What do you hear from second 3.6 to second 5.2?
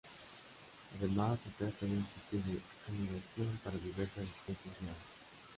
para diversas especies de aves.